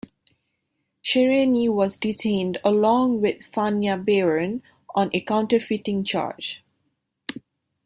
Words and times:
Chernyi 1.05 1.69
was 1.69 1.95
detained 1.95 2.57
along 2.65 3.21
with 3.21 3.45
Fanya 3.51 4.03
Baron 4.03 4.63
on 4.95 5.11
a 5.13 5.21
counterfeiting 5.21 6.03
charge. 6.05 6.63